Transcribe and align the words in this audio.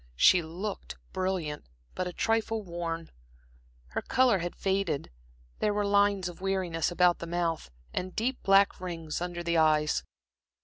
She 0.15 0.41
looked 0.41 0.95
brilliant, 1.13 1.63
but 1.93 2.07
a 2.07 2.11
trifle 2.11 2.63
worn; 2.63 3.11
her 3.89 4.01
color 4.01 4.39
had 4.39 4.55
faded, 4.55 5.11
there 5.59 5.75
were 5.75 5.85
lines 5.85 6.27
of 6.27 6.41
weariness 6.41 6.89
about 6.89 7.19
the 7.19 7.27
mouth, 7.27 7.69
and 7.93 8.15
deep 8.15 8.41
black 8.41 8.79
rings 8.81 9.21
under 9.21 9.43
the 9.43 9.57
eyes. 9.59 10.01